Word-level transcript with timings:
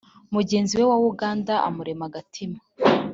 mugenzi 0.35 0.73
we 0.79 0.85
wa 0.91 0.97
uganda 1.11 1.53
amurema 1.67 2.03
agatima, 2.09 2.59